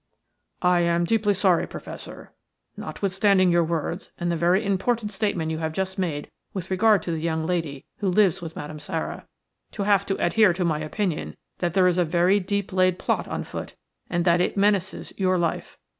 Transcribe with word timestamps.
"I 0.63 0.79
am 0.79 1.05
deeply 1.05 1.35
sorry, 1.35 1.67
Professor, 1.67 2.33
notwithstanding 2.75 3.51
your 3.51 3.63
words 3.63 4.09
and 4.19 4.31
the 4.31 4.35
very 4.35 4.65
important 4.65 5.11
statement 5.11 5.51
you 5.51 5.59
have 5.59 5.73
just 5.73 5.99
made 5.99 6.31
with 6.55 6.71
regard 6.71 7.03
to 7.03 7.11
the 7.11 7.21
young 7.21 7.45
lady 7.45 7.85
who 7.99 8.07
lives 8.09 8.41
with 8.41 8.55
Madame 8.55 8.79
Sara, 8.79 9.27
to 9.73 9.83
have 9.83 10.07
to 10.07 10.17
adhere 10.17 10.53
to 10.53 10.65
my 10.65 10.79
opinion 10.79 11.37
that 11.59 11.75
there 11.75 11.85
is 11.85 11.99
a 11.99 12.03
very 12.03 12.39
deep 12.39 12.73
laid 12.73 12.97
plot 12.97 13.27
on 13.27 13.43
foot, 13.43 13.75
and 14.09 14.25
that 14.25 14.41
it 14.41 14.57
menaces 14.57 15.13
your 15.17 15.37
life. 15.37 15.77